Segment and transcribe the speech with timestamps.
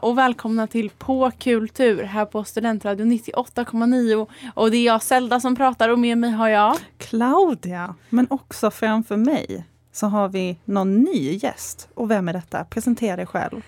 [0.00, 5.56] och välkomna till På kultur här på Studentradion 98,9 och det är jag Zelda som
[5.56, 10.96] pratar och med mig har jag Claudia, men också framför mig så har vi någon
[11.00, 11.88] ny gäst.
[11.94, 12.64] Och vem är detta?
[12.64, 13.62] Presentera dig själv.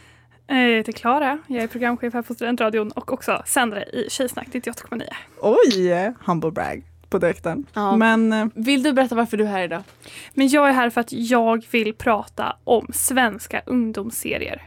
[0.46, 4.48] Eh, Jag heter Klara, jag är programchef här på Studentradion och också sändare i Tjejsnack
[4.52, 5.02] 98,9.
[5.40, 6.12] Oj!
[6.24, 7.66] Humble brag på direkten.
[7.72, 7.96] Ja.
[7.96, 9.82] Men eh, Vill du berätta varför du är här idag?
[10.34, 14.62] Men jag är här för att jag vill prata om svenska ungdomsserier.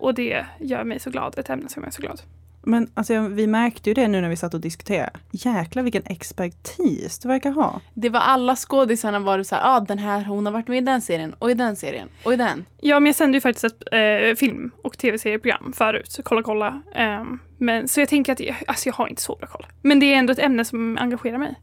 [0.00, 2.20] Och det gör mig så glad, ett ämne som jag är så glad.
[2.62, 5.10] Men alltså, vi märkte ju det nu när vi satt och diskuterade.
[5.30, 7.80] Jäklar vilken expertis du verkar ha.
[7.94, 10.78] Det var alla skådisarna var det så här, ah, den här, hon har varit med
[10.78, 12.66] i den serien och i den serien och i den.
[12.80, 16.82] Ja, men jag sände ju faktiskt ett eh, film och tv-serieprogram förut, så kolla kolla.
[16.94, 19.66] Ehm, men, så jag tänker att jag, alltså jag har inte så bra koll.
[19.82, 21.54] Men det är ändå ett ämne som engagerar mig.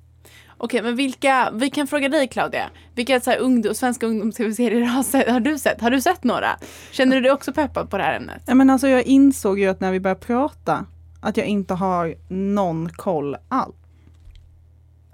[0.58, 5.32] Okej, men vilka, vi kan fråga dig Claudia, vilka så här, ungdom, svenska ungdoms-tv-serier har,
[5.32, 5.82] har du sett?
[5.82, 6.50] Har du sett några?
[6.92, 8.44] Känner du dig också peppad på det här ämnet?
[8.46, 10.86] Ja, men alltså, jag insåg ju att när vi började prata
[11.22, 13.74] att jag inte har någon koll all.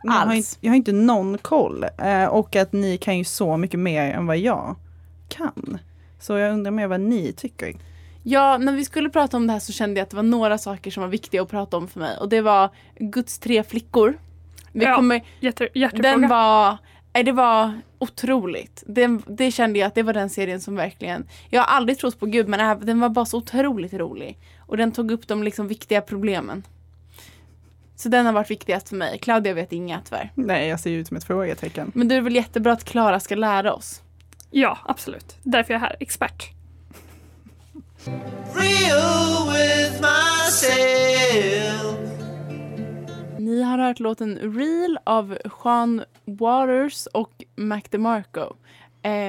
[0.03, 0.35] Jag har, Alls?
[0.35, 1.85] inte, jag har inte någon koll.
[1.97, 4.75] Eh, och att ni kan ju så mycket mer än vad jag
[5.27, 5.77] kan.
[6.19, 7.75] Så jag undrar mer vad ni tycker.
[8.23, 10.57] Ja, när vi skulle prata om det här så kände jag att det var några
[10.57, 12.17] saker som var viktiga att prata om för mig.
[12.17, 14.17] Och det var Guds tre flickor.
[14.73, 16.09] Vi Ja, kommer, Hjärte, hjärtefråga.
[16.11, 16.77] den var,
[17.23, 18.83] det var otroligt.
[18.87, 22.19] Den, det kände jag att det var den serien som verkligen, jag har aldrig trott
[22.19, 24.37] på Gud men även- den var bara så otroligt rolig.
[24.59, 26.63] Och den tog upp de liksom viktiga problemen.
[27.95, 29.19] Så den har varit viktigast för mig.
[29.19, 30.31] Claudia vet inga tyvärr.
[30.35, 31.91] Nej, jag ser ju ut som ett frågetecken.
[31.95, 34.01] Men det är väl jättebra att Klara ska lära oss.
[34.51, 35.35] Ja, absolut.
[35.43, 36.49] Därför är jag här, expert.
[43.53, 48.55] Ni har hört låten Real av Sean Waters och Mac DeMarco.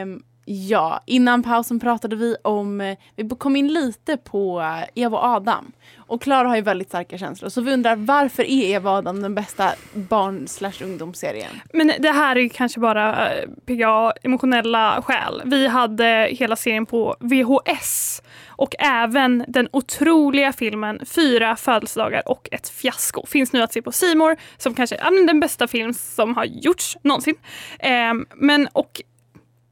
[0.03, 5.19] Um, ja, innan pausen pratade vi om, eh, vi kom in lite på eh, Eva
[5.19, 5.73] och Adam.
[5.97, 9.23] Och Klara har ju väldigt starka känslor så vi undrar varför är Eva och Adam
[9.23, 11.61] den bästa barn slash ungdomsserien?
[11.73, 15.43] Men det här är kanske bara eh, PGA emotionella skäl.
[15.45, 18.23] Vi hade hela serien på VHS
[18.57, 23.93] och även den otroliga filmen Fyra födelsedagar och ett fiasko finns nu att se på
[23.93, 27.35] Simor som kanske är den bästa film som har gjorts någonsin.
[27.79, 29.03] Ehm, men och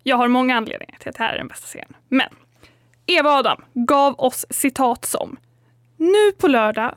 [0.02, 1.96] jag har många anledningar till att det här är den bästa serien.
[2.08, 2.28] Men
[3.06, 5.36] Eva Adam gav oss citat som
[5.96, 6.94] Nu på lördag,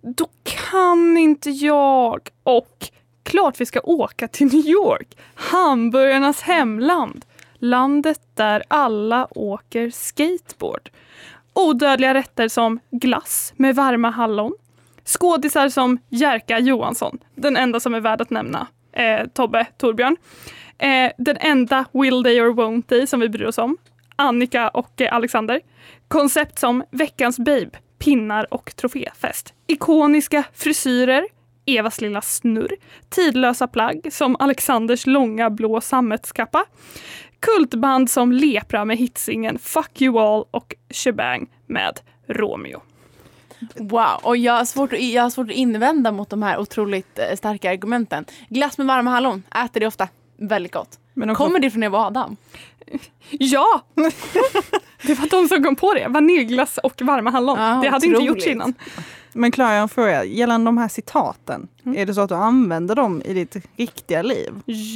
[0.00, 2.90] då kan inte jag och
[3.22, 7.24] klart vi ska åka till New York, hamburgarnas hemland.
[7.64, 10.90] Landet där alla åker skateboard.
[11.52, 14.54] Odödliga rätter som glass med varma hallon.
[15.04, 20.16] Skådisar som Jerka Johansson, den enda som är värd att nämna, eh, Tobbe Torbjörn.
[20.78, 23.76] Eh, den enda Will They or Won't They som vi bryr oss om,
[24.16, 25.60] Annika och eh, Alexander.
[26.08, 29.54] Koncept som Veckans Babe, pinnar och troféfest.
[29.66, 31.26] Ikoniska frisyrer,
[31.66, 32.76] Evas lilla snurr,
[33.08, 36.64] tidlösa plagg som Alexanders långa blå sammetskappa,
[37.42, 42.80] kultband som Lepra med hitsingen Fuck You All och Shebang med Romeo.
[43.74, 47.18] Wow, och jag har, svårt att, jag har svårt att invända mot de här otroligt
[47.18, 48.24] eh, starka argumenten.
[48.48, 50.08] Glass med varma hallon, äter det ofta.
[50.36, 50.98] Väldigt gott.
[51.14, 52.36] Men Kommer det från Eva Adam?
[53.30, 53.82] Ja!
[55.02, 56.08] det var de som kom på det.
[56.08, 57.58] Vaniljglass och varma hallon.
[57.58, 58.26] Ja, det hade inte otroligt.
[58.26, 58.74] gjorts innan.
[59.32, 60.24] Men Klara, jag fråga.
[60.24, 61.68] Gällande de här citaten.
[61.84, 61.98] Mm.
[61.98, 64.52] Är det så att du använder dem i ditt riktiga liv?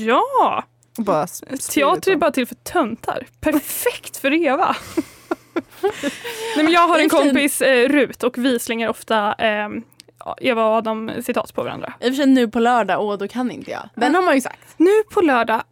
[0.06, 0.64] Ja!
[0.98, 1.26] Bara
[1.72, 3.26] Teater är bara till för töntar.
[3.40, 4.76] Perfekt för Eva.
[6.56, 9.68] Nej, men jag har en kompis, eh, Rut, och vi slänger ofta eh,
[10.40, 11.92] Eva och Adam citat på varandra.
[12.00, 13.88] I och för sig nu på lördag, åh då kan inte jag.
[13.94, 14.74] Den har man ju sagt.
[14.76, 15.62] Nu på lördag,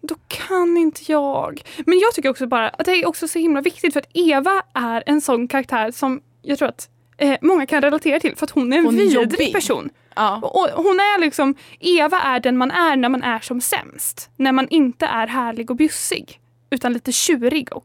[0.00, 1.62] då kan inte jag.
[1.86, 4.62] Men jag tycker också bara att det är också så himla viktigt för att Eva
[4.74, 8.50] är en sån karaktär som jag tror att eh, många kan relatera till för att
[8.50, 9.52] hon är en Hon vidrig jobbig.
[9.52, 9.90] person.
[10.16, 10.36] Ja.
[10.42, 14.30] Och hon är liksom, Eva är den man är när man är som sämst.
[14.36, 16.40] När man inte är härlig och bjussig.
[16.70, 17.84] Utan lite tjurig och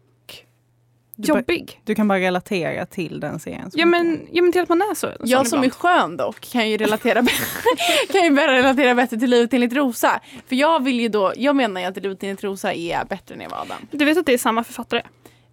[1.16, 1.82] Du bara- jobbig.
[1.84, 3.72] Du kan bara relatera till den serien.
[3.72, 5.08] så Ja men, ja men till att man är så.
[5.24, 7.24] Jag sån som är skön dock kan ju relatera,
[8.12, 10.20] kan ju börja relatera bättre till livet enligt Rosa.
[10.48, 13.42] För jag vill ju då, jag menar ju att livet enligt Rosa är bättre än
[13.42, 13.78] Eva Adam.
[13.92, 15.02] Du vet att det är samma författare?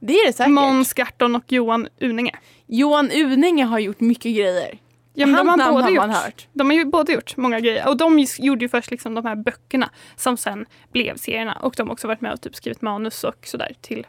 [0.00, 0.52] Det är det säkert.
[0.52, 2.36] Måns Garton och Johan Uninge.
[2.66, 4.78] Johan Uninge har gjort mycket grejer.
[5.14, 6.46] Ja, men de har har gjort.
[6.52, 7.88] De har ju båda gjort många grejer.
[7.88, 11.58] Och de gjorde ju först liksom de här böckerna som sen blev serierna.
[11.62, 14.06] Och de har också varit med och typ skrivit manus och sådär till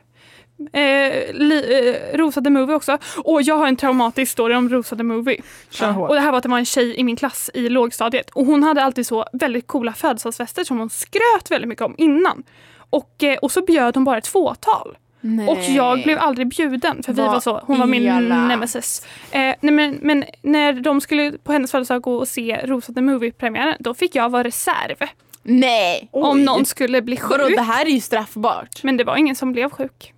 [0.74, 2.98] eh, li, eh, Rosa the Movie också.
[3.24, 5.42] Och jag har en traumatisk story om Rosa the Movie.
[5.82, 6.10] Hårt.
[6.10, 8.30] Och det här var att det var en tjej i min klass i lågstadiet.
[8.30, 12.44] Och hon hade alltid så väldigt coola födelsedagsfester som hon skröt väldigt mycket om innan.
[12.90, 14.98] Och, eh, och så bjöd hon bara ett fåtal.
[15.28, 15.48] Nej.
[15.48, 18.48] Och jag blev aldrig bjuden för vi Vad var så, hon var min elakt.
[18.48, 19.08] nemesis.
[19.32, 23.02] Eh, nej men, men när de skulle på hennes födelsedag gå och se Rosa the
[23.02, 24.96] Movie-premiären då fick jag vara reserv
[25.44, 26.10] Nej!
[26.12, 27.56] om någon skulle bli Vadå, sjuk.
[27.58, 28.84] det här är ju straffbart.
[28.84, 30.14] Men det var ingen som blev sjuk.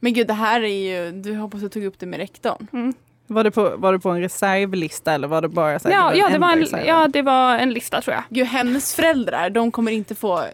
[0.00, 0.66] Men gud det här är
[1.06, 2.94] ju, du hoppas du tog upp det med rektorn.
[3.26, 6.10] Var, du på, var du på en reservlista eller var det bara så här, Ja,
[6.10, 8.24] du ja, det var en, ja, det var en lista tror jag.
[8.30, 10.44] Gud hennes föräldrar, de kommer inte få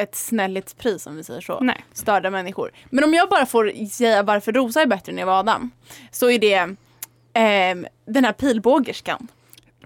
[0.00, 1.60] ett snällhetspris om vi säger så.
[1.60, 1.84] Nej.
[1.92, 2.70] Störda människor.
[2.90, 5.70] Men om jag bara får säga varför Rosa är bättre än Eva Adam.
[6.10, 6.76] Så är det
[7.32, 9.28] ehm, den här pilbågerskan.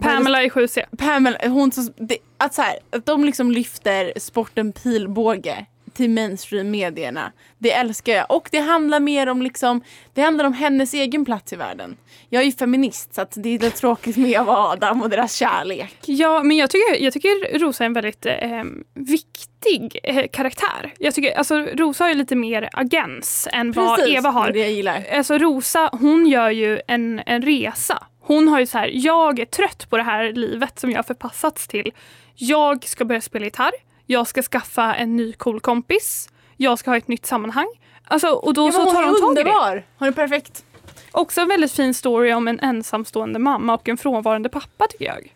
[0.00, 0.96] Pamela i 7C.
[0.96, 7.32] Pamela, hon som, det, att, så här, att de liksom lyfter sporten pilbåge till mainstream-medierna.
[7.58, 8.30] Det älskar jag.
[8.30, 9.82] Och det handlar mer om liksom,
[10.14, 11.96] det handlar om hennes egen plats i världen.
[12.28, 15.10] Jag är ju feminist så att det är lite tråkigt med Eva och Adam och
[15.10, 15.96] deras kärlek.
[16.06, 18.64] Ja, men jag tycker, jag tycker Rosa är en väldigt eh,
[18.94, 20.94] viktig eh, karaktär.
[20.98, 24.32] Jag tycker, alltså, Rosa har ju lite mer agens än vad Precis, Eva det är
[24.32, 24.50] har.
[24.50, 25.04] det jag gillar.
[25.12, 28.06] Alltså Rosa, hon gör ju en, en resa.
[28.20, 31.02] Hon har ju så här, jag är trött på det här livet som jag har
[31.02, 31.92] förpassats till.
[32.34, 33.72] Jag ska börja spela gitarr.
[34.06, 36.28] Jag ska skaffa en ny cool kompis.
[36.56, 37.66] Jag ska ha ett nytt sammanhang.
[38.04, 39.40] Alltså, och då Ja, men så hon tar hon tag i det.
[39.40, 39.86] underbar.
[39.98, 40.64] Hon är perfekt.
[41.12, 45.32] Också en väldigt fin story om en ensamstående mamma och en frånvarande pappa tycker jag.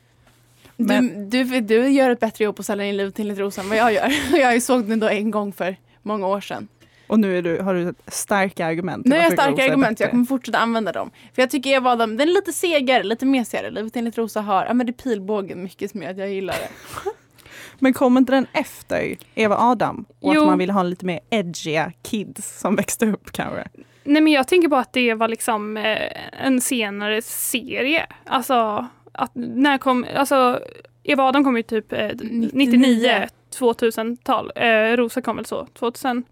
[0.76, 1.00] Du,
[1.44, 3.68] du, du gör ett bättre jobb på att sälja in livet till ett rosa än
[3.68, 4.12] vad jag gör.
[4.38, 6.68] Jag såg den då en gång för många år sedan.
[7.06, 9.06] Och nu är du, har du starka argument.
[9.06, 11.10] Nu har jag starka argument, jag kommer fortsätta använda dem.
[11.34, 13.70] För jag tycker Eva Adam, den är lite segare, lite mesigare.
[13.70, 16.54] Livet enligt Rosa har, ja men det är pilbågen mycket som gör att jag gillar
[16.54, 16.68] det.
[17.78, 20.04] Men kommer inte den efter Eva Adam?
[20.20, 20.40] Och Jo.
[20.40, 23.68] att man vill ha en lite mer edgiga kids som växte upp kanske?
[24.04, 28.06] Nej men jag tänker bara att det var liksom eh, en senare serie.
[28.26, 30.60] Alltså, att när kom, alltså
[31.02, 32.08] Eva Adam kom ju typ eh,
[32.52, 33.26] 99,
[33.58, 34.52] 2000-tal.
[34.56, 36.24] Eh, Rosa kom väl så, 2000.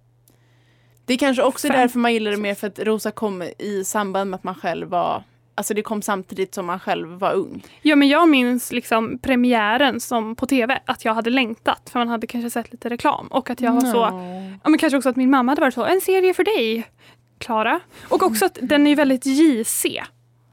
[1.06, 1.76] Det är kanske också Fem.
[1.76, 4.88] därför man gillar det mer för att Rosa kom i samband med att man själv
[4.88, 5.22] var,
[5.56, 7.64] alltså det kom samtidigt som man själv var ung.
[7.82, 12.08] Ja men jag minns liksom premiären som på tv, att jag hade längtat för man
[12.08, 13.98] hade kanske sett lite reklam och att jag var så,
[14.62, 16.86] ja men kanske också att min mamma hade varit så, en serie för dig
[17.38, 17.80] Klara.
[18.08, 19.86] Och också att den är väldigt JC.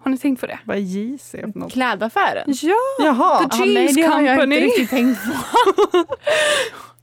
[0.03, 0.59] Har ni tänkt på det?
[0.65, 1.71] Vad är JC för något?
[1.73, 2.43] Klädaffären.
[2.47, 2.75] Ja!
[2.99, 3.37] Jaha!
[3.49, 4.55] The Ja, nej, Jeans det har jag Company.
[4.55, 5.31] inte riktigt tänkt på.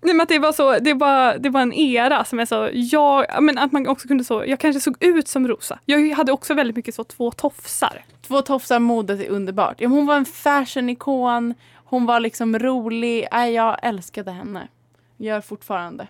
[0.03, 2.69] Nej men att det var så, det var, det var en era som är så,
[2.73, 5.79] jag, ja, men att man också kunde så, jag kanske såg ut som Rosa.
[5.85, 8.05] Jag hade också väldigt mycket så två tofsar.
[8.27, 9.75] Två tofsar modet är underbart.
[9.79, 11.55] Ja, hon var en fashion-ikon,
[11.85, 13.27] hon var liksom rolig.
[13.33, 14.69] Nej, jag älskade henne.
[15.17, 16.07] Gör fortfarande.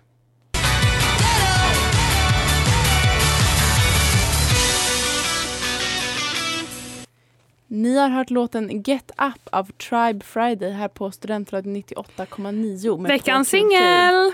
[7.73, 13.01] Ni har hört låten Get Up av Tribe Friday här på Studentradion 98,9.
[13.01, 14.33] med Veckans singel!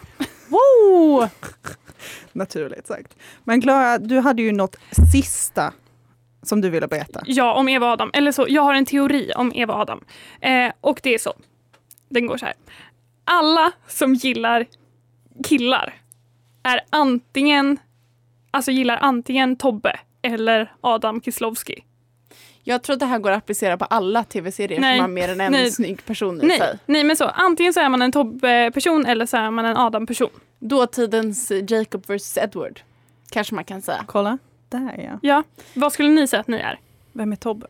[0.49, 1.29] Woo!
[2.33, 3.17] Naturligt sagt.
[3.45, 4.77] Men Klara, du hade ju något
[5.13, 5.73] sista
[6.43, 7.23] som du ville berätta.
[7.27, 8.11] Ja, om Eva Adam.
[8.15, 10.05] Eller så, jag har en teori om Eva Adam.
[10.41, 11.33] Eh, och det är så.
[12.09, 12.55] Den går så här.
[13.25, 14.67] Alla som gillar
[15.45, 15.95] killar
[16.63, 17.79] är antingen,
[18.51, 21.85] alltså gillar antingen Tobbe eller Adam Kieslowski.
[22.69, 24.97] Jag tror att det här går att applicera på alla tv-serier Nej.
[24.97, 25.71] som har mer än en Nej.
[25.71, 26.79] snygg person i Nej, sig.
[26.87, 27.25] nej, men så.
[27.25, 30.31] Antingen så är man en Tobbe-person eller så är man en Adam-person.
[30.59, 32.81] Dåtidens Jacob vs Edward.
[33.31, 34.05] Kanske man kan säga.
[34.07, 35.19] Kolla, där ja.
[35.23, 35.43] Ja,
[35.75, 36.79] vad skulle ni säga att ni är?
[37.13, 37.67] Vem är Tobbe?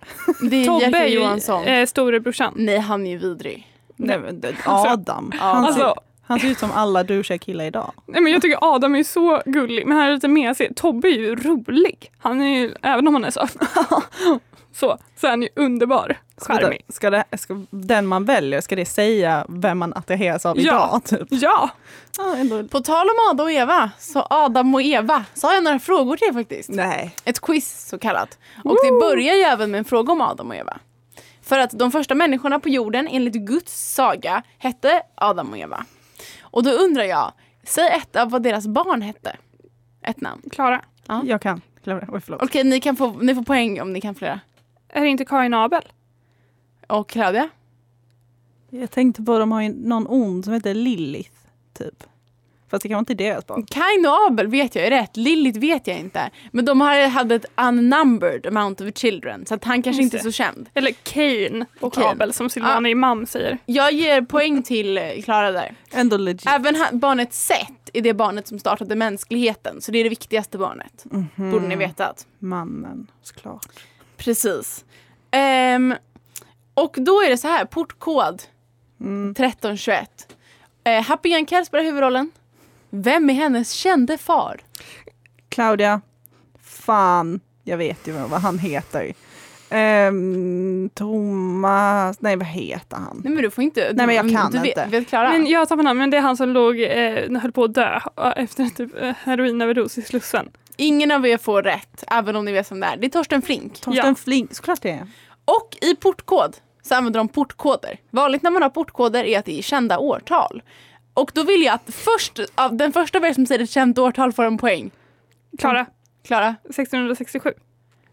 [0.51, 1.65] Det är Tobbe Jerker är ju Johansson.
[1.65, 2.53] eh, storebrorsan.
[2.57, 3.73] Nej, han är ju vidrig.
[3.97, 5.33] Nej, men det- Adam.
[5.39, 7.93] Han, Alltså, ser, han ser ut som alla douchiga killar idag.
[8.07, 10.77] nej, men jag tycker Adam är så gullig, men han är lite mesig.
[10.77, 12.13] Tobbe är ju rolig.
[12.19, 13.41] Han är ju, även om han är så,
[14.77, 16.17] så, så är han ju underbar.
[16.37, 16.85] Ska, det, Charmig.
[16.89, 20.63] ska, det, ska den man väljer, ska det säga vem man attraheras av Ja.
[20.63, 21.05] idag?
[21.05, 21.29] Typ?
[21.43, 21.71] Ja!
[22.19, 22.69] Ja, ändå.
[22.69, 26.17] På tal om Adam och Eva, så Adam och Eva, så har jag några frågor
[26.17, 26.69] till er faktiskt.
[26.69, 27.15] Nej.
[27.25, 28.39] Ett quiz så kallat.
[28.65, 30.77] Och det börjar ju även med en fråga om Adam och Eva.
[31.43, 35.85] För att de första människorna på jorden enligt Guds saga hette Adam och Eva.
[36.41, 37.33] Och då undrar jag,
[37.65, 39.37] säg ett av vad deras barn hette.
[40.03, 40.43] Ett namn.
[40.53, 40.81] Klara,
[41.25, 41.61] Jag kan.
[41.85, 42.07] Klara.
[42.09, 42.43] Oj, förlåt.
[42.43, 44.41] Okej, ni, kan få, ni får poäng om ni kan flera.
[44.89, 45.83] Är det inte Karin och Abel?
[46.87, 47.49] Och Claudia?
[48.71, 51.31] Jag tänkte på de har ju någon ond som heter Lilith.
[51.79, 52.05] Typ.
[52.71, 53.67] Fast det kan vara inte deras barn.
[53.67, 56.31] Kain och Abel vet jag är rätt, Lilith vet jag inte.
[56.53, 60.23] Men de har- hade ett unnumbered amount of children, så att han kanske inte är
[60.23, 60.69] så känd.
[60.75, 62.07] Eller Cain och Cain.
[62.07, 63.59] Abel som Silvana Imam säger.
[63.67, 65.75] Jag ger poäng till Klara där.
[65.93, 66.47] Ändå legit.
[66.47, 71.05] Även barnet Seth är det barnet som startade mänskligheten, så det är det viktigaste barnet.
[71.05, 71.51] Mhm.
[71.51, 72.27] Borde ni vetat.
[72.39, 73.87] Mannen, såklart.
[74.17, 74.85] Precis.
[75.31, 75.95] Ehm,
[76.75, 78.43] och då är det så här, portkod
[79.01, 79.31] Mm.
[79.31, 80.27] 1321.
[80.89, 82.31] Uh, Happy Jankell spelar huvudrollen.
[82.91, 84.61] Vem är hennes kände far?
[85.49, 86.01] Claudia.
[86.63, 89.13] Fan, jag vet ju vad han heter.
[89.71, 93.21] Ehm, Thomas, nej vad heter han?
[93.25, 93.93] Nej men du får inte...
[93.95, 94.85] Nej, men jag kan du inte.
[94.85, 95.31] Vet, vet Klara?
[95.31, 98.01] Men jag på namn, men det är han som låg, eh, höll på att dö
[98.17, 100.49] eh, efter typ eh, heroinöverdos i Slussen.
[100.77, 102.97] Ingen av er får rätt, även om ni vet vem det är.
[102.97, 103.81] Det är Torsten Flink.
[103.81, 104.15] Torsten Ja.
[104.15, 105.07] Flink, såklart det är.
[105.45, 107.99] Och i portkod så använder de portkoder.
[108.11, 110.63] Vanligt när man har portkoder är att det är kända årtal.
[111.15, 113.99] Och då vill jag att först, av den första av er som säger ett känt
[113.99, 114.91] årtal får en poäng.
[115.59, 115.87] Klara,
[116.25, 116.55] Klara?
[116.65, 117.53] 1667.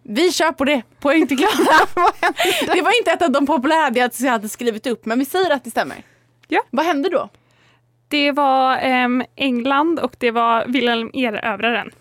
[0.03, 0.81] Vi kör på det.
[0.99, 1.87] Poäng till Klara.
[2.73, 5.63] det var inte ett av de populära jag hade skrivit upp, men vi säger att
[5.63, 5.97] det stämmer.
[6.47, 6.61] Ja.
[6.69, 7.29] Vad hände då?
[8.07, 11.91] Det var ehm, England och det var Wilhelm Erövraren.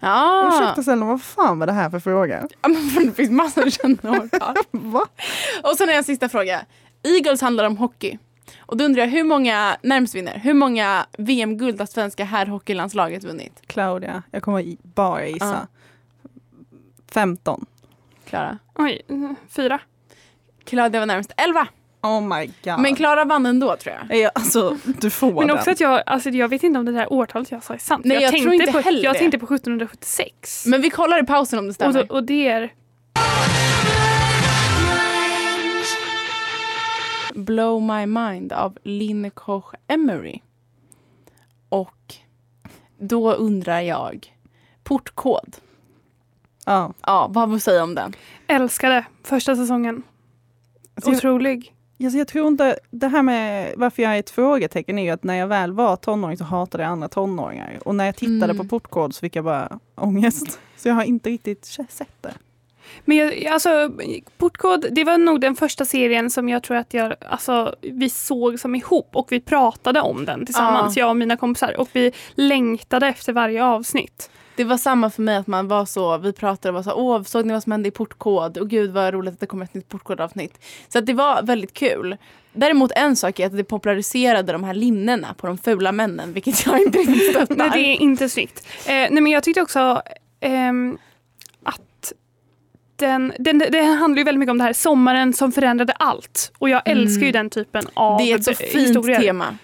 [0.00, 2.48] Ja, Ursäkta snälla, vad fan var det här för fråga?
[2.62, 4.54] Ja, men det finns massor av kända årtal.
[4.70, 5.06] Va?
[5.62, 6.60] Och sen har jag en sista fråga.
[7.02, 8.18] Eagles handlar om hockey.
[8.60, 13.62] Och då undrar jag hur många, närmst vinner, hur många VM-guld har svenska herrhockeylandslaget vunnit?
[13.66, 15.68] Claudia, jag kommer bara gissa.
[17.12, 17.66] 15.
[18.24, 18.58] Klara?
[18.74, 19.00] Oj,
[19.48, 19.80] fyra.
[20.64, 21.66] Claudia var närmst 11.
[22.02, 22.80] Oh my god.
[22.80, 24.18] Men Klara vann ändå tror jag.
[24.18, 25.56] Ja, alltså, du får Men den.
[25.56, 28.04] också att jag, alltså jag vet inte om det där årtalet jag sa är sant.
[28.04, 30.66] Nej, jag tror tänkte inte på, heller Jag tänkte på 1776.
[30.66, 32.04] Men vi kollar i pausen om det och, stämmer.
[32.04, 32.72] då, och det är...
[37.34, 40.40] Blow My Mind av Lynn Koch Emery.
[41.68, 42.14] Och
[42.98, 44.36] då undrar jag,
[44.82, 45.56] portkod.
[46.66, 46.92] Ja.
[47.06, 48.12] Ja, vad har vi att säga om den?
[48.46, 50.02] Älskade första säsongen.
[50.94, 51.74] Alltså, jag, Otrolig.
[52.06, 55.24] Alltså, jag tror inte, det här med varför jag är ett frågetecken är ju att
[55.24, 57.78] när jag väl var tonåring så hatade jag andra tonåringar.
[57.84, 58.56] Och när jag tittade Mm.
[58.56, 60.60] på portkod så fick jag bara ångest.
[60.76, 62.32] Så jag har inte riktigt sett det.
[63.04, 63.90] Men jag, alltså,
[64.38, 68.60] Portkod, det var nog den första serien som jag tror att jag, alltså, vi såg
[68.60, 71.80] som ihop och vi pratade om den tillsammans, jag och mina kompisar.
[71.80, 74.30] Och vi längtade efter varje avsnitt.
[74.60, 77.22] Det var samma för mig att man var så, vi pratade och var så, åh
[77.22, 78.58] såg ni vad som hände i portkod?
[78.58, 80.64] Och gud vad roligt att det kommer ett nytt portkodavsnitt.
[80.88, 82.16] Så att det var väldigt kul.
[82.52, 86.66] Däremot en sak är att det populariserade de här linnena på de fula männen, vilket
[86.66, 87.56] jag inte riktigt stöttar.
[87.56, 88.66] Nej, det är inte snyggt.
[88.86, 90.02] Eh, nej, men jag tyckte också
[90.40, 90.98] ehm,
[91.62, 92.12] att
[92.96, 96.52] den, den, det handlar ju väldigt mycket om det här sommaren som förändrade allt.
[96.58, 99.20] Och jag älskar ju den typen av det är ett så fint historier.
[99.20, 99.56] tema.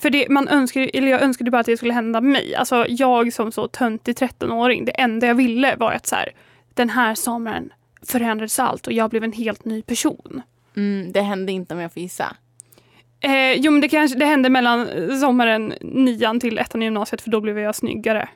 [0.00, 2.54] För det, man önskar, eller jag önskade bara att det skulle hända mig.
[2.54, 6.32] Alltså jag som så töntig 13-åring, det enda jag ville var att så här,
[6.74, 10.42] den här sommaren förändrades allt och jag blev en helt ny person.
[10.76, 12.36] Mm, det hände inte om jag får gissa.
[13.20, 14.88] Eh, jo men det, kanske, det hände mellan
[15.20, 18.28] sommaren nian till ettan i gymnasiet för då blev jag snyggare.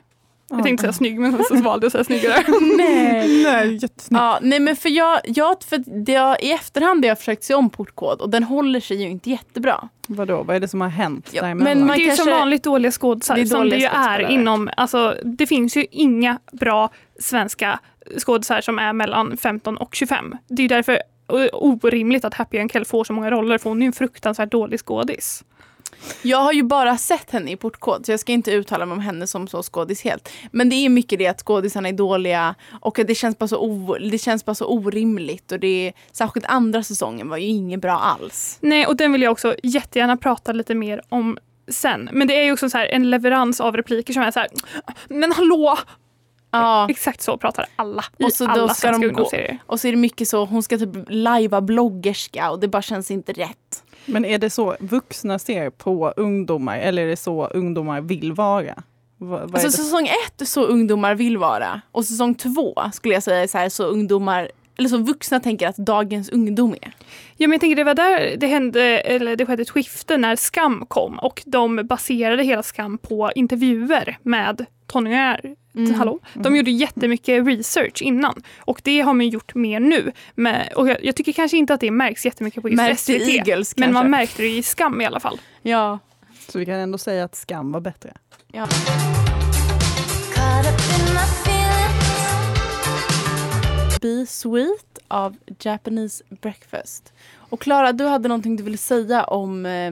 [0.49, 2.43] Jag tänkte säga snygg men så valde jag att säga snyggare.
[2.77, 3.43] Nej.
[3.43, 4.21] Nej, jättesnyggt.
[4.21, 7.53] Ja, nej men för jag, jag, för det jag, i efterhand har jag försökt se
[7.53, 9.89] om portkod och den håller sig ju inte jättebra.
[10.07, 12.39] Vadå, vad är det som har hänt Ja, men man det är ju som kanske-
[12.39, 15.85] vanligt dåliga skådisar Det är som dåliga det ju är inom, alltså det finns ju
[15.91, 17.79] inga bra svenska
[18.17, 20.37] skådisar som är mellan 15 och 25.
[20.47, 20.99] Det är ju därför
[21.53, 24.79] orimligt att Happy Jankell får så många roller för hon är ju en fruktansvärt dålig
[24.79, 25.43] skådis.
[26.21, 28.99] Jag har ju bara sett henne i portkod så jag ska inte uttala mig om
[28.99, 30.29] henne som så skådis helt.
[30.51, 33.57] Men det är mycket det att skådisarna är dåliga och att det känns bara så,
[33.57, 35.51] o, det känns bara så orimligt.
[35.51, 38.57] Och det är, särskilt andra säsongen var ju inget bra alls.
[38.61, 41.37] Nej, och den vill jag också jättegärna prata lite mer om
[41.67, 42.09] sen.
[42.11, 44.49] Men det är ju också så här en leverans av repliker som är så här,
[45.07, 45.77] men hallå!
[46.51, 46.87] Ja.
[46.89, 49.57] Exakt så pratar alla i Och så då alla ska svenska de gå-.
[49.65, 53.11] Och så är det mycket så, hon ska typ lajva bloggerska och det bara känns
[53.11, 53.57] inte rätt.
[54.05, 58.83] Men är det så vuxna ser på ungdomar eller är det så ungdomar vill vara?
[59.17, 63.23] Vad, vad Alltså säsong ett är så ungdomar vill vara och säsong två skulle jag
[63.23, 66.93] säga är så, här, så ungdomar eller så vuxna tänker att dagens ungdom är.
[67.37, 70.35] Ja, men jag tänker det var där det hände, eller det skedde ett skifte när
[70.35, 75.55] Skam kom och de baserade hela Skam på intervjuer med tonåringar.
[75.75, 75.93] Mm.
[75.93, 76.19] Hallå?
[76.33, 80.11] De gjorde jättemycket research innan och det har man gjort mer nu.
[80.35, 83.09] Men, och jag, jag tycker kanske inte att det märks jättemycket på just SVT.
[83.09, 84.03] Eagles men kanske?
[84.03, 85.39] man märkte det i Skam i alla fall.
[85.61, 85.99] Ja.
[86.49, 88.13] Så vi kan ändå säga att Skam var bättre.
[88.51, 88.67] ja.
[94.01, 97.13] Be Sweet av Japanese Breakfast.
[97.49, 99.91] Och Klara, du hade någonting du ville säga om eh,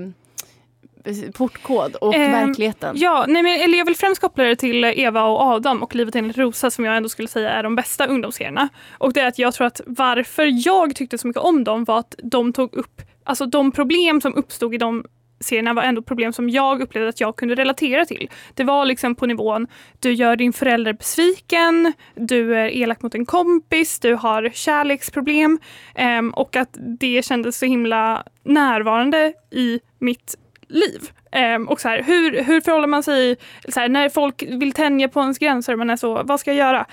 [1.33, 2.95] portkod och Ehm, verkligheten.
[2.99, 6.15] Ja, nej men, eller jag vill främst koppla det till Eva och Adam och Livet
[6.15, 8.69] enligt Rosa som jag ändå skulle säga är de bästa ungdomsserierna.
[8.97, 11.99] Och det är att jag tror att varför jag tyckte så mycket om dem var
[11.99, 15.03] att de tog upp, alltså de problem som uppstod i de
[15.43, 18.29] serierna var ändå problem som jag upplevde att jag kunde relatera till.
[18.53, 19.67] Det var liksom på nivån,
[19.99, 25.59] du gör din förälder besviken, du är elak mot en kompis, du har kärleksproblem
[25.95, 30.35] ehm, och att det kändes så himla närvarande i mitt
[30.73, 31.13] liv.
[31.35, 33.37] Um, och så här, hur, hur förhåller man sig
[33.69, 35.75] så här, när folk vill tänja på ens gränser?
[35.75, 36.85] Man är så, vad ska jag göra?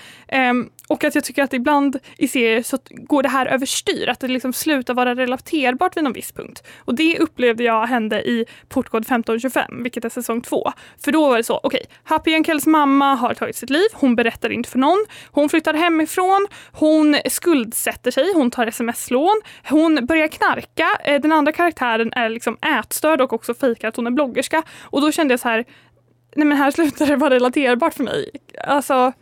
[0.51, 4.21] Um, och att jag tycker att ibland i serier så går det här överstyr, att
[4.21, 6.63] det liksom slutar vara relaterbart vid någon viss punkt.
[6.79, 10.73] Och det upplevde jag hände i Portkod 1525, vilket är säsong två.
[11.05, 14.53] För då var det så, okej, Happy Enkels mamma har tagit sitt liv, hon berättar
[14.53, 20.89] inte för någon, hon flyttar hemifrån, hon skuldsätter sig, hon tar sms-lån, hon börjar knarka,
[21.05, 24.63] eh, den andra karaktären är liksom ätstörd och också fejkar att hon är bloggerska.
[24.81, 25.65] Och då kände jag så här,
[26.35, 28.31] nej men här slutar det vara relaterbart för mig.
[28.65, 29.13] Alltså,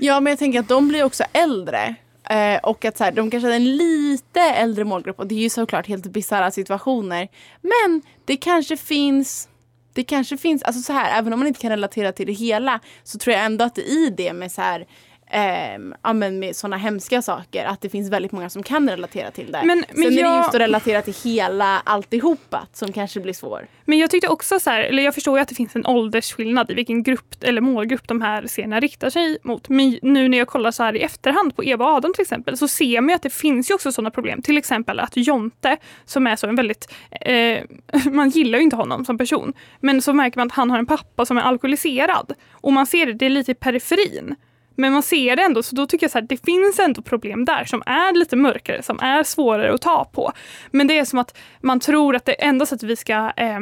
[0.00, 1.94] Ja, men jag tänker att de blir också äldre.
[2.30, 5.38] Eh, och att så här, de kanske är en lite äldre målgrupp och det är
[5.38, 7.28] ju såklart helt bisarra situationer.
[7.60, 9.48] Men det kanske finns
[9.94, 12.80] det kanske finns, alltså så här, även om man inte kan relatera till det hela
[13.04, 14.86] så tror jag ändå att det i det med så här
[15.30, 19.30] ehm, ja, men med sådana hemska saker att det finns väldigt många som kan relatera
[19.30, 19.60] till det.
[19.64, 23.32] Men- men Sen är det jag- just att relatera till hela alltihopa som kanske blir
[23.32, 23.66] svår.
[23.84, 26.70] Men jag tyckte också så här, eller jag förstår ju att det finns en åldersskillnad
[26.70, 29.68] i vilken grupp eller målgrupp de här serierna riktar sig mot.
[29.68, 32.56] Men nu när jag kollar så här i efterhand på Eva och Adam till exempel
[32.56, 34.42] så ser man ju att det finns ju också sådana problem.
[34.42, 37.62] Till exempel att Jonte som är så en väldigt, eh,
[38.12, 39.52] man gillar ju inte honom som person.
[39.80, 42.32] Men så märker man att han har en pappa som är alkoholiserad.
[42.52, 44.34] Och man ser det, det är lite i periferin.
[44.80, 47.44] Men man ser det ändå, så då tycker jag så här, det finns ändå problem
[47.44, 50.32] där som är lite mörkare, som är svårare att ta på.
[50.70, 53.60] Men det är som att man tror att det enda sättet vi ska eh,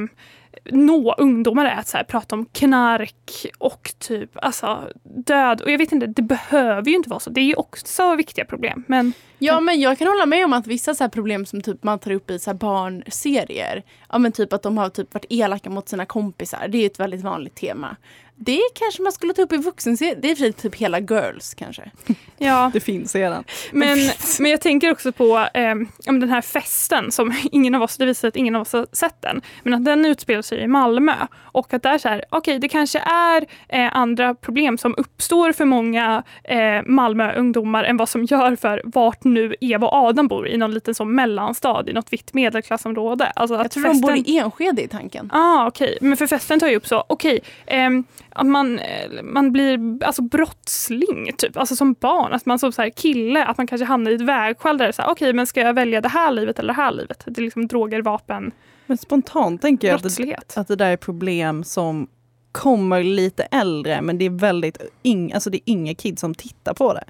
[0.65, 5.61] nå ungdomar är att så här, prata om knark och typ alltså, död.
[5.61, 7.31] Och jag vet inte, det behöver ju inte vara så.
[7.31, 8.85] Det är ju också viktiga problem.
[8.87, 11.83] Men Ja men jag kan hålla med om att vissa så här problem som typ
[11.85, 15.27] man tar upp i så här barnserier, ja men typ att de har typ varit
[15.31, 17.97] elaka mot sina kompisar, det är ett väldigt vanligt tema.
[18.39, 21.91] Det kanske man skulle ta upp i vuxenserier, det är för typ hela girls kanske.
[22.39, 23.45] ja, Det finns redan.
[23.73, 23.99] Men,
[24.41, 25.75] men jag tänker också på eh,
[26.07, 28.87] om den här festen som ingen av oss, det visar att ingen av oss har
[28.93, 32.59] sett den, men att den utspelar sig i Malmö och att där så här, okej
[32.59, 38.25] det kanske är eh, andra problem som uppstår för många eh, Malmö-ungdomar än vad som
[38.25, 42.13] gör för vart nu Eva och Adam bor i någon liten så mellanstad i något
[42.13, 43.27] vitt medelklassområde.
[43.27, 45.31] Alltså att Jag tror de bor festen- i Enskede i tanken.
[45.33, 45.99] Ah, okej.
[46.01, 48.05] Men för festen tar ju upp så, okej, ehm,
[48.37, 48.81] att man,
[49.23, 51.57] man blir alltså brottsling, typ.
[51.57, 52.33] Alltså som barn.
[52.33, 55.33] Att man som så här kille, att man kanske hamnar i ett vägskäl där okej,
[55.33, 57.23] men ska jag välja det här livet eller det här livet?
[57.27, 58.53] Det är liksom droger, vapen,
[58.87, 62.09] Men spontant tänker jag att det, att det där är problem som
[62.53, 66.75] kommer lite äldre men det är väldigt ing, alltså det är inga kids som tittar
[66.75, 67.05] på det.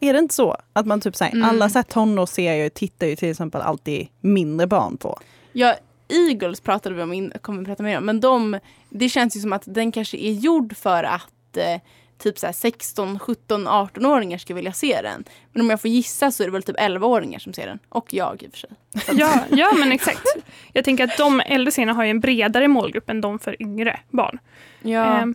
[0.00, 0.56] Är det inte så?
[0.72, 1.48] Att man typ säger, Mm.
[1.48, 5.18] alla så här tonårsserier tittar ju till exempel alltid mindre barn på.
[5.52, 5.74] Ja,
[6.08, 8.58] Eagles pratade vi om, in, kommer vi prata mer om, men de,
[8.90, 11.80] det känns ju som att den kanske är gjord för att eh,
[12.18, 15.24] typ så här 16, 17, 18-åringar ska vilja se den.
[15.52, 17.78] Men om jag får gissa så är det väl typ 11-åringar som ser den.
[17.88, 18.70] Och jag i och för sig.
[19.18, 20.26] Ja, ja, men exakt.
[20.72, 24.00] Jag tänker att de äldre serierna har ju en bredare målgrupp än de för yngre
[24.10, 24.38] barn.
[24.82, 25.04] Ja.
[25.04, 25.34] Ehm,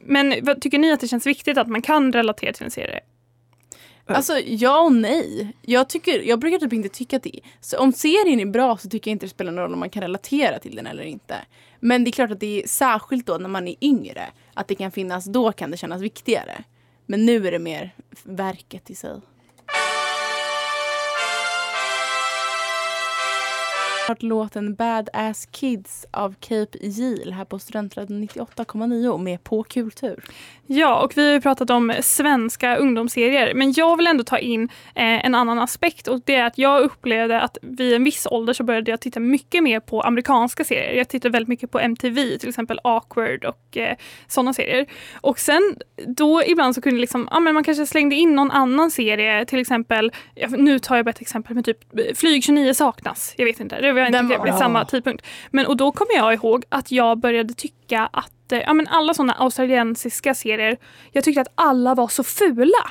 [0.00, 3.00] men vad, tycker ni att det känns viktigt att man kan relatera till en serie?
[4.06, 4.16] Eh.
[4.16, 5.56] Alltså ja och nej.
[5.62, 8.88] Jag, tycker, jag brukar typ inte tycka att det så Om serien är bra så
[8.88, 11.36] tycker jag inte det spelar någon roll om man kan relatera till den eller inte.
[11.80, 14.22] Men det är klart att det är särskilt då när man är yngre.
[14.54, 16.64] Att det kan finnas, då kan det kännas viktigare.
[17.06, 19.20] Men nu är det mer verket i sig.
[24.08, 30.24] hört låten Bad Ass Kids av Cape Yield här på Studentradion 98,9 med På Kultur.
[30.66, 34.62] Ja, och vi har ju pratat om svenska ungdomsserier, men jag vill ändå ta in
[34.94, 38.52] eh, en annan aspekt och det är att jag upplevde att vid en viss ålder
[38.52, 40.92] så började jag titta mycket mer på amerikanska serier.
[40.92, 43.96] Jag tittade väldigt mycket på MTV, till exempel Awkward och eh,
[44.28, 44.86] sådana serier.
[45.20, 48.90] Och sen då ibland så kunde liksom, ja men man kanske slängde in någon annan
[48.90, 52.74] serie, till exempel, ja, nu tar jag bara ett exempel med typ eh, Flyg 29
[52.74, 53.34] saknas.
[53.36, 55.26] Jag vet inte, det var inte Den var samma tidpunkt.
[55.50, 59.32] Men och då kommer jag ihåg att jag började tycka att ja, men alla såna
[59.32, 60.76] australiensiska serier,
[61.12, 62.90] jag tyckte att alla var så fula.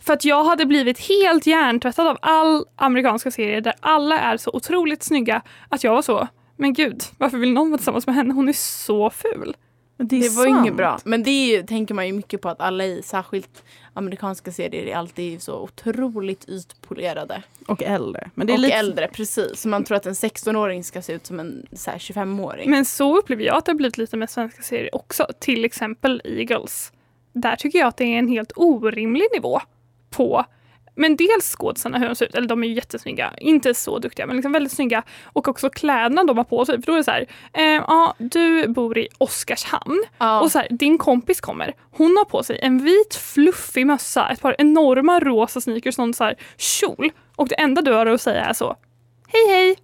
[0.00, 4.50] För att jag hade blivit helt hjärntvättad av all amerikanska serier där alla är så
[4.52, 8.34] otroligt snygga att jag var så, men gud, varför vill någon vara tillsammans med henne?
[8.34, 9.56] Hon är så ful.
[10.02, 10.60] Det, Det var sant.
[10.60, 10.98] inget bra.
[11.04, 14.96] Men det ju, tänker man ju mycket på att alla i särskilt amerikanska serier är
[14.96, 17.42] alltid så otroligt ytpolerade.
[17.66, 18.30] Och äldre.
[18.34, 18.74] Men det är och lite...
[18.74, 19.60] äldre, precis.
[19.60, 22.70] Så man tror att en 16-åring ska se ut som en så här, 25-åring.
[22.70, 25.26] Men så upplever jag att det har blivit lite med svenska serier också.
[25.38, 26.92] Till exempel Eagles.
[27.32, 29.60] Där tycker jag att det är en helt orimlig nivå
[30.10, 30.44] på
[30.94, 34.26] men dels skådisarna hur de ser ut, eller de är ju jättesnygga, inte så duktiga
[34.26, 35.02] men liksom väldigt snygga.
[35.24, 36.82] Och också kläderna de har på sig.
[36.82, 40.40] För då är det så här, eh, ja du bor i Oskarshamn ja.
[40.40, 41.74] och så här, din kompis kommer.
[41.90, 46.24] Hon har på sig en vit fluffig mössa, ett par enorma rosa sneakers, någon så
[46.24, 47.10] här kjol.
[47.36, 48.76] Och det enda du har att säga är så,
[49.28, 49.76] hej hej.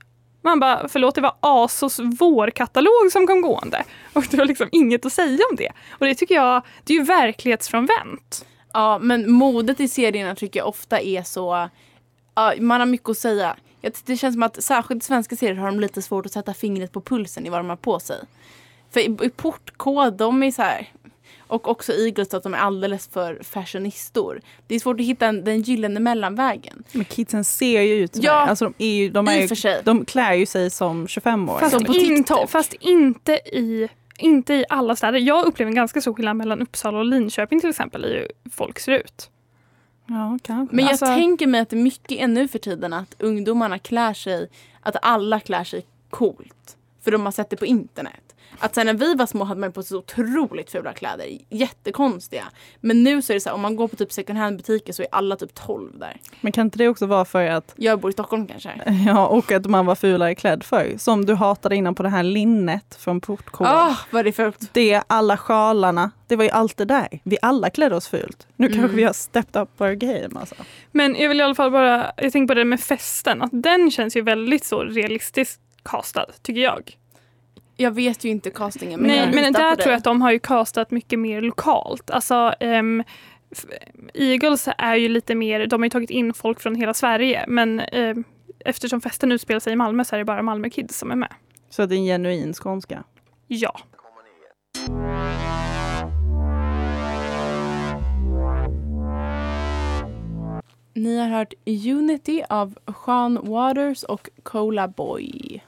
[0.43, 3.85] Man bara, förlåt det var Asos vårkatalog som kom gående.
[4.13, 5.73] Och det var liksom inget att säga om det.
[5.91, 8.47] Och det tycker jag, det är ju verklighetsfrånvänt.
[8.77, 11.69] Ja, men modet i serierna tycker jag ofta är så...
[12.35, 13.57] Ja, man har mycket att säga.
[14.05, 16.93] Det känns som att särskilt i svenska serier har de lite svårt att sätta fingret
[16.93, 18.17] på pulsen i vad de har på sig.
[18.91, 20.93] För i, i portkod, de är så här...
[21.49, 24.41] Och också Eagles att de är alldeles för fashionistor.
[24.67, 26.85] Det är svårt att hitta en, den gyllene mellanvägen.
[26.93, 28.33] Men kidsen ser ju ut så Ja.
[28.33, 29.83] Alltså de, är ju, de, är ju, för sig.
[29.85, 31.59] de klär ju sig som 25-åringar.
[31.59, 35.19] Fast, Som på inte, fast inte i inte i alla städer.
[35.19, 38.79] Jag upplever en ganska stor skillnad mellan Uppsala och Linköping till exempel i hur folk
[38.79, 39.31] ser ut.
[40.07, 40.77] Ja, kanske.
[40.77, 44.15] Men jag Alltså- tänker mig att det är mycket ännu för tiden att ungdomarna klär
[44.15, 44.49] sig,
[44.81, 46.77] att alla klär sig coolt.
[47.05, 48.26] För de har sett det på internet.
[48.59, 51.27] Att sen när vi var små hade man på sig så otroligt fula kläder.
[51.51, 52.45] Jättekonstiga.
[52.81, 54.93] Men nu så är det så här, om man går på typ second hand butiker
[54.93, 56.17] så är alla typ 12 där.
[56.41, 58.71] Men kan inte det också vara för att Jag bor i Stockholm kanske.
[59.07, 60.95] Ja, och att man var fulare klädd förr.
[60.99, 63.73] Som du hatade innan på det här linnet från portkoden.
[63.75, 64.71] Åh, vad är det fult.
[64.73, 67.21] Det, alla sjalarna, det var ju allt det där.
[67.25, 68.47] Vi alla klädde oss fult.
[68.57, 68.79] Nu Mm.
[68.79, 70.55] kanske vi har stepped up our game alltså.
[70.93, 73.91] Men jag vill i alla fall bara, jag tänker på det med festen, att den
[73.91, 76.97] känns ju väldigt så realistiskt castad, tycker jag.
[77.77, 80.33] Jag vet ju inte castingen men Nej, jag men där tror jag att de har
[80.33, 82.11] ju castat mycket mer lokalt.
[82.11, 83.65] Alltså, f-
[84.15, 87.81] Eagles är ju lite mer, de har ju tagit in folk från hela Sverige, men
[87.81, 88.25] ehm,
[88.65, 91.33] eftersom festen utspelar sig i Malmö så är det bara Malmö Kids som är med.
[91.71, 93.05] Så det är en genuin skånska.
[93.47, 93.81] Ja.
[100.95, 105.63] Ni har hört Unity av Sean Waters och Cola Boy.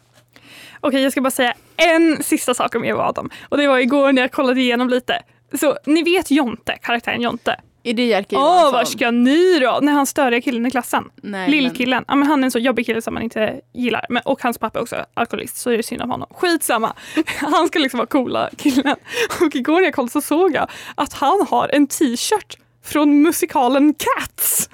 [0.81, 3.31] Okej, jag ska bara säga en sista sak om Eva och Adam.
[3.49, 5.23] Och det var igår när jag kollade igenom lite.
[5.61, 7.57] Så ni vet Jonte, karaktären Jonte.
[7.83, 8.73] Är det Jerker Åh, Johansson?
[8.73, 9.79] var ska ni då?
[9.83, 11.05] När han störiga killen i klassen.
[11.23, 12.05] Nej, Lillkillen.
[12.09, 14.07] Ja, men han är en så jobbig kille som man inte gillar.
[14.09, 16.29] Men, och hans pappa är också alkoholist, så är det synd om honom.
[16.31, 16.93] Skitsamma.
[17.41, 18.97] Han ska liksom vara coola killen.
[19.41, 23.95] Och igår när jag kollade så såg jag att han har en t-shirt från musikalen
[23.95, 24.71] Cats.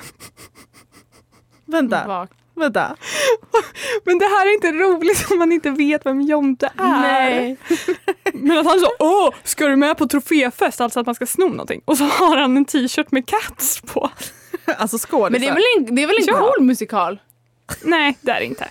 [1.67, 2.97] Vänta, Men, vänta.
[4.05, 7.01] Men det här är inte roligt om man inte vet vem Jonte är.
[7.01, 7.57] Nej.
[8.33, 10.81] Men att han så, åh, ska du med på troféfest?
[10.81, 11.83] Alltså att man ska sno någonting.
[11.85, 14.11] Och så har han en t-shirt med Cats på.
[14.79, 15.31] Alltså skådisar.
[15.31, 16.53] Men det är väl en, det är väl en Ja.
[16.57, 17.19] cool musikal?
[17.83, 18.69] Nej, det är det inte.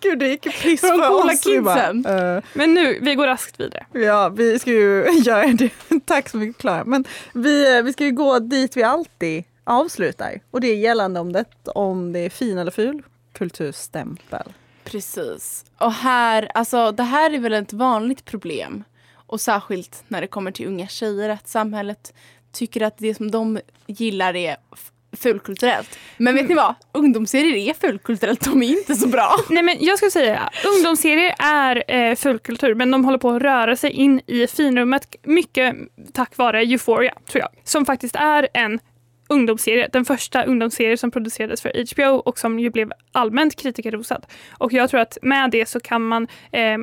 [0.00, 1.64] Gud, det gick piss För coola oss.
[2.04, 3.86] Bara, eh, Men nu, vi går raskt vidare.
[3.92, 5.70] Ja, vi ska ju göra det.
[6.04, 6.84] Tack så mycket Klara.
[6.84, 10.40] Men vi, eh, vi ska ju gå dit vi alltid avslutar.
[10.50, 14.52] Och det är gällande om det, om det är fin eller ful kulturstämpel.
[14.84, 15.64] Precis.
[15.78, 18.84] Och här, alltså det här är väl ett vanligt problem.
[19.14, 22.14] Och särskilt när det kommer till unga tjejer, att samhället
[22.52, 24.56] tycker att det som de gillar är
[25.16, 25.98] fulkulturellt.
[26.16, 26.74] Men vet ni vad?
[26.92, 29.36] Ungdomsserier är fulkulturellt, de är inte så bra.
[29.48, 33.76] Nej men jag skulle säga, ungdomsserier är eh, fulkultur men de håller på att röra
[33.76, 35.76] sig in i finrummet mycket
[36.12, 37.50] tack vare Euphoria tror jag.
[37.64, 38.78] Som faktiskt är en
[39.30, 39.88] ungdomsserie.
[39.92, 44.26] Den första ungdomsserie som producerades för HBO och som ju blev allmänt kritikerrosad.
[44.58, 46.78] Och jag tror att med det så kan man eh,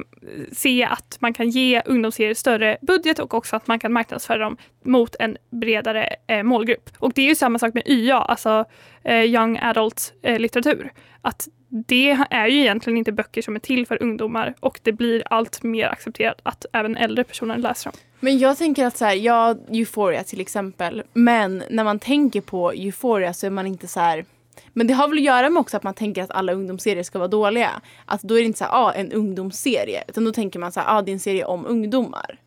[0.52, 4.58] se att man kan ge ungdomsserier större budget och också att man kan marknadsföra dem
[4.84, 6.90] mot en bredare eh, målgrupp.
[7.00, 8.66] Och det är ju samma sak med YA, alltså
[9.04, 10.92] eh, Young Adult eh, litteratur.
[11.22, 15.24] Att det är ju egentligen inte böcker som är till för ungdomar och det blir
[15.30, 18.00] allt mer accepterat att även äldre personer läser dem.
[18.20, 21.04] Men jag tänker att så här, ja, Euphoria till exempel.
[21.14, 24.26] Men när man tänker på Euphoria så är man inte så här.
[24.74, 27.20] Men det har väl att göra med också att man tänker att alla ungdomsserier ska
[27.20, 27.82] vara dåliga.
[28.06, 30.04] Att då är det inte så här, ah, en ungdomsserie.
[30.08, 32.40] Utan då tänker man så här, ah, det är en serie om ungdomar.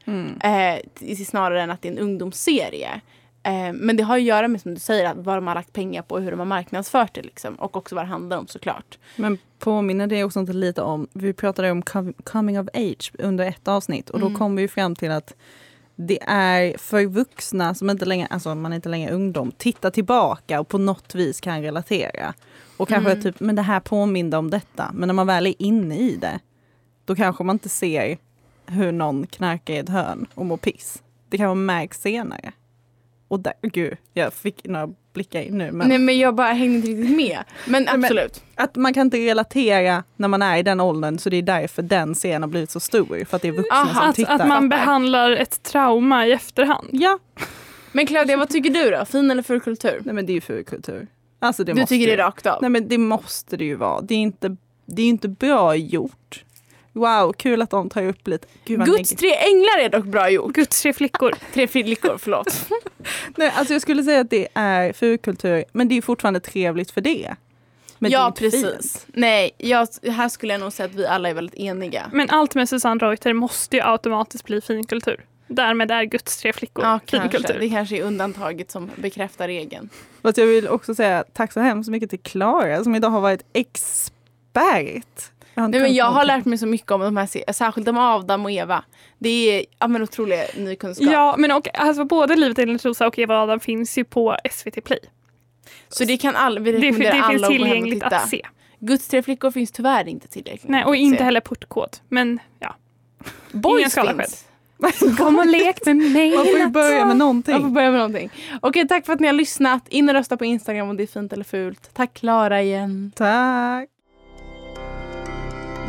[0.43, 3.01] Eh, snarare än att det är en ungdomsserie.
[3.43, 5.73] Eh, men det har att göra med som du säger, att vad de har lagt
[5.73, 7.23] pengar på och hur de har marknadsfört det.
[7.23, 7.55] Liksom.
[7.55, 8.99] Och också vad det handlar om såklart.
[9.17, 13.47] Men påminner det också inte lite om, vi pratade om com- coming of age under
[13.47, 14.39] ett avsnitt och då Mm.
[14.39, 15.35] kom vi fram till att
[15.97, 20.61] det är för vuxna som inte längre, alltså man är inte längre ungdom, titta tillbaka
[20.61, 22.35] och på något vis kan relatera.
[22.77, 23.23] Och kanske Mm.
[23.23, 24.91] typ, men det här påminde om detta.
[24.95, 26.39] Men när man väl är inne i det,
[27.05, 28.19] då kanske man inte ser
[28.67, 31.03] hur någon knarkar i ett hörn och mår piss.
[31.29, 32.50] Det kanske märks senare.
[33.31, 35.73] Och där, gud, jag fick några blickar in nu.
[35.73, 35.89] Men...
[35.89, 37.39] Nej men jag bara hängde inte riktigt med.
[37.67, 38.43] Men men- absolut.
[38.55, 41.83] Att man kan inte relatera när man är i den åldern så det är därför
[41.83, 43.25] den serien har blivit så stor.
[43.25, 44.35] För att det är vuxna Aha, som Att, tittar.
[44.35, 46.89] att man behandlar ett trauma i efterhand.
[46.93, 47.19] Ja,
[47.93, 49.05] Men Claudia, vad tycker du då?
[49.05, 50.01] Fin eller ful kultur?
[50.05, 51.07] nej men det är ju fulkultur.
[51.39, 52.59] Alltså det Du måste tycker det ju- är rakt av?
[52.63, 54.01] Nej men det måste det ju vara.
[54.01, 56.45] Det är inte, det är inte bra gjort.
[56.93, 58.47] Wow, kul att de tar upp lite.
[58.65, 60.53] Gud, Guds tre änglar är dock bra gjort.
[60.53, 61.35] Guds tre flickor.
[61.55, 62.69] Tre flickor, förlåt.
[63.37, 67.01] Nej, alltså jag skulle säga att det är fulkultur, men det är fortfarande trevligt för
[67.01, 67.37] det.
[67.99, 68.63] Men det ja, inte precis.
[68.63, 69.07] fint.
[69.15, 72.11] Nej, jag, här skulle jag nog säga att vi alla är väldigt eniga.
[72.13, 75.25] Men allt med Susanne Reuter måste ju automatiskt bli finkultur.
[75.47, 77.29] Därmed är Guds tre flickor Ja, kanske.
[77.31, 77.61] finkultur.
[77.61, 79.89] Det kanske är undantaget som bekräftar regeln.
[80.23, 83.43] Fast jag vill också säga tack så hemskt mycket till Klara som idag har varit
[83.53, 85.31] expert.
[85.55, 87.99] Jag Nej, men jag har lärt mig så mycket om de här serierna, särskilt om
[87.99, 88.85] Adam och Eva.
[89.19, 91.09] Det är ja, men otrolig ny kunskap.
[91.13, 94.37] Ja, men och, alltså, både Livet enligt Rosa och Eva och Adam finns ju på
[94.51, 95.01] SVT Play.
[95.89, 98.17] Så det kan alla, vi Det, rekommenderar det alla finns att tillgängligt titta.
[98.17, 98.47] att se.
[98.79, 100.69] Guds tre flickor finns tyvärr inte tillräckligt.
[100.69, 101.25] Nej, och att inte se.
[101.25, 101.97] heller portkod.
[102.09, 102.75] Men ja.
[103.53, 104.47] Boys finns.
[105.19, 107.53] Kom och lek med mig Man får ju börja med någonting.
[107.53, 108.31] Jag får börja med någonting.
[108.61, 109.89] Okej, tack för att ni har lyssnat.
[109.89, 111.91] In och rösta på Instagram om det är fint eller fult.
[111.95, 113.13] Tack Klara igen.
[113.17, 113.89] Tack.